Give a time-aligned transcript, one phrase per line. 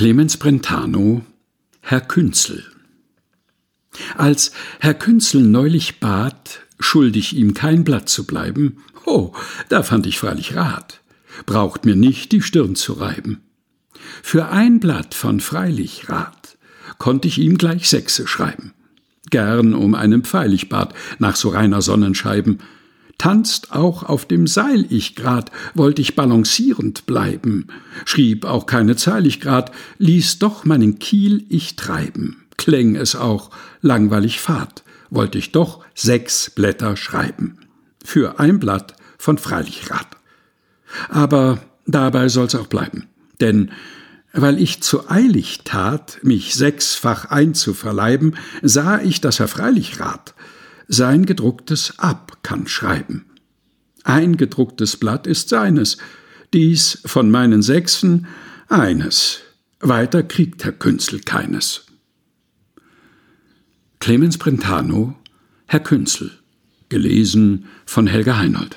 [0.00, 1.26] Clemens Brentano
[1.82, 2.64] Herr Künzel
[4.16, 9.34] Als Herr Künzel neulich bat, schuldig ihm kein Blatt zu bleiben, oh,
[9.68, 11.02] da fand ich freilich Rat,
[11.44, 13.42] braucht mir nicht die Stirn zu reiben.
[14.22, 16.56] Für ein Blatt von Freilichrat
[16.96, 18.72] konnt ich ihm gleich Sechse schreiben.
[19.28, 22.60] Gern um einen Pfeiligbart nach so reiner Sonnenscheiben,
[23.20, 27.66] tanzt auch auf dem Seil ich grad, wollt ich balancierend bleiben,
[28.06, 33.50] schrieb auch keine Zeil ich grad, ließ doch meinen Kiel ich treiben, kläng es auch
[33.82, 37.58] langweilig Fahrt, wollt ich doch sechs Blätter schreiben,
[38.02, 40.08] für ein Blatt von Freilichrat.
[41.10, 43.06] Aber dabei soll's auch bleiben,
[43.38, 43.70] denn
[44.32, 50.32] weil ich zu eilig tat, mich sechsfach einzuverleiben, sah ich, dass Herr Freilichrat
[50.92, 53.24] sein gedrucktes ab kann schreiben.
[54.02, 55.98] Ein gedrucktes Blatt ist seines,
[56.52, 58.26] dies von meinen Sechsen
[58.68, 59.40] eines.
[59.78, 61.86] Weiter kriegt Herr Künzel keines.
[64.00, 65.16] Clemens Brentano,
[65.66, 66.32] Herr Künzel,
[66.88, 68.76] gelesen von Helga Heinold.